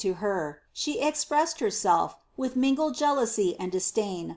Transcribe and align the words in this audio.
ler, 0.19 0.59
she 0.73 0.99
expressed 0.99 1.59
herself 1.59 2.15
wtlh 2.35 2.55
mingled 2.55 2.95
jealousy 2.95 3.55
nod 3.59 3.69
disdain 3.69 4.29